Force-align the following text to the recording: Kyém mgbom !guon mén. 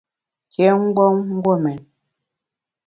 Kyém 0.51 0.77
mgbom 0.87 1.17
!guon 1.43 1.59
mén. 1.63 1.79